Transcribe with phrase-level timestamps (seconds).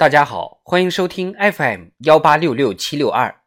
[0.00, 3.42] 大家好，欢迎收听 FM 幺八六六七六二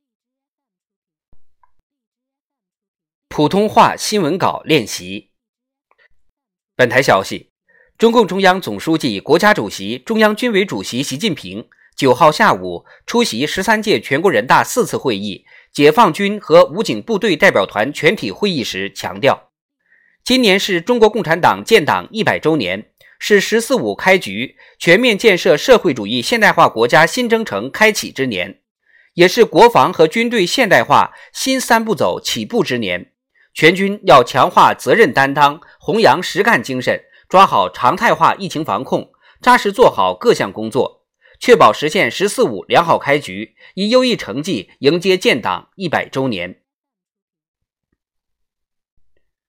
[3.28, 5.31] 普通话新闻稿练习。
[6.76, 7.50] 本台消息：
[7.97, 19.49] 中共中央总书记、国家主席、中央军委主席习近平九号下午出席十三届全国人大四次会议解放军和武警部队代表团全体会议时强调，
[20.23, 22.92] 今年是中国共产党建党一百周年。
[23.26, 28.59] 是“十四五”开局、全面建设社会主义现代化国家新征程开启之年，
[29.13, 33.13] 也是国防和军队现代化新三步走起步之年。
[33.53, 41.05] 全军要强化责任担当，弘扬实干精神，抓好常态化疫情防控，扎实做好各项工作，
[41.40, 46.62] 确保实现“十四五”良好开局，以优异成绩迎接建党一百周年。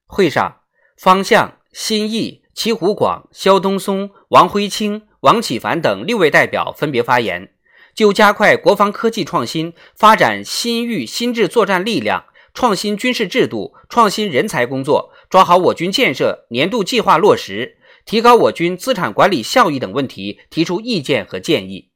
[0.06, 0.60] 会上，
[0.96, 2.40] 方向、新意。
[2.54, 7.52] 齐湖广、肖东松、王辉清、王启凡等六位代表分别发言，
[7.96, 21.90] 就加快国防科技创新、发展新域新质作战力量、创新军事制度、创新人才工作，抓好我军建设年度计划落实，提高我军资产管理效益等问题提出意见和建议。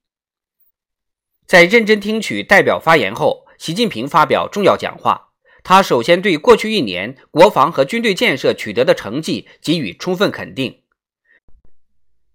[1.46, 5.27] 在认真听取代表发言后，习近平发表重要讲话。
[5.62, 10.80] 他首先对过去一年国防和军队建设取得的成绩给予充分肯定。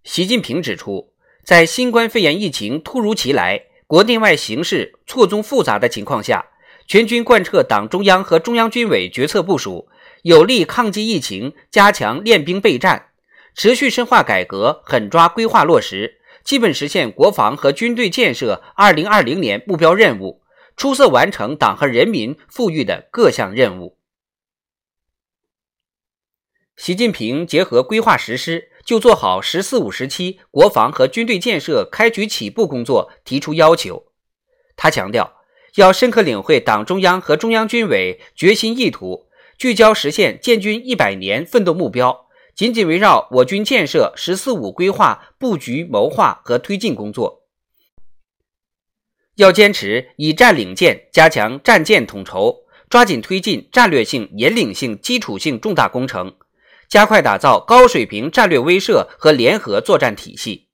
[0.03, 1.13] 习近平指出，
[1.43, 6.45] 在新冠肺炎疫情突如其来、国内外形势错综复杂的情况下，
[6.87, 9.87] 全军贯彻党中央和中央军委决策部署，
[10.23, 13.07] 有力抗击疫情，加强练兵备战，
[13.55, 20.42] 持续深化改革，狠抓规划落实，基本实现国防和军队建设二零二零年目标任务。
[20.75, 23.97] 出色完成党和人民赋予的各项任务。
[26.75, 34.07] 习近平结合规划实施，就做好“十四五”时期国防和军队建设开局起步工作提出要求。
[34.75, 35.35] 他强调，
[35.75, 47.42] 要深刻领会党中央和中央军委决心意图，聚焦实现建军一百年奋斗目标，紧紧围绕我军建设“十四五”规划布局谋划和推进工作。
[49.35, 56.35] 要坚持以战领建，加强战建统筹，抓紧推进战略性、引领性、基础性重大工程，
[56.87, 60.67] 加快打造高水平战略威慑和联合作战体系。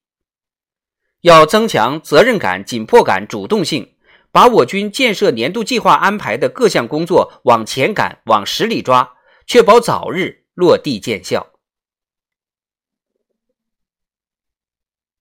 [1.22, 3.94] 要增强责任感、紧迫感、主动性，
[4.31, 9.14] 把我军建设年度计划安排的各项工作往前赶、往实里抓，
[9.48, 11.48] 确保早日落地见效。